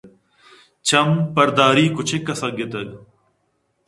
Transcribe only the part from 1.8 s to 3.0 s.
کچک ءَ سگّیتگ